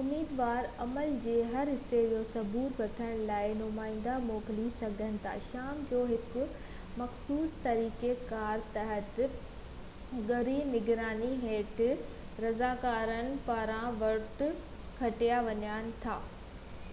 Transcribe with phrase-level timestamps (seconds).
[0.00, 6.04] اميدوار عمل جي هر حصي جو ثبوت وٺڻ لاءِ نمائيندا موڪلي سگهن ٿا شام جو
[6.12, 6.44] هڪ
[7.02, 9.18] مخصوص طريقي ڪار تحت
[10.30, 11.84] ڳري نگراني هيٺ
[12.48, 14.48] رضاڪارن پاران ووٽ
[15.04, 16.20] ڳڻيا وڃن ٿا